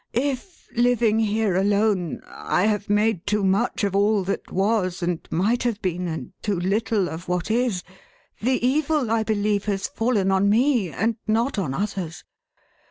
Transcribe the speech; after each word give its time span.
If, 0.13 0.67
living 0.75 1.19
here 1.19 1.55
alone, 1.55 2.21
I 2.25 2.65
have 2.65 2.89
made 2.89 3.27
too 3.27 3.43
much 3.43 3.83
of 3.83 3.95
all 3.95 4.23
that 4.23 4.51
was 4.51 5.03
and 5.03 5.19
might 5.29 5.61
have 5.61 5.79
been, 5.79 6.07
and 6.07 6.33
too 6.41 6.59
little 6.59 7.07
of 7.07 7.27
what 7.27 7.51
is, 7.51 7.83
the 8.41 8.65
evil, 8.65 9.11
I 9.11 9.21
believe, 9.21 9.65
has 9.65 9.87
fallen 9.87 10.31
on 10.31 10.49
me, 10.49 10.89
and 10.89 11.17
not 11.27 11.59
on 11.59 11.75
others. 11.75 12.23